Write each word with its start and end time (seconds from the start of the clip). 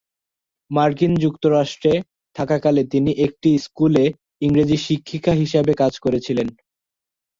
মার্কিন 0.71 1.13
যুক্তরাষ্ট্রে 1.23 1.93
থাকাকালে 2.35 2.81
তিনি 2.93 3.11
একটি 3.25 3.49
স্কুলে 3.65 4.05
ইংরেজি 4.41 4.77
শিক্ষিকা 4.85 5.31
হিসাবে 5.41 5.71
কাজ 5.81 5.93
করেছিলেন। 5.99 6.47